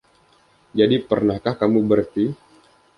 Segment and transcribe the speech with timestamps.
[0.79, 2.29] Jadi pernahkah kamu, Bertie.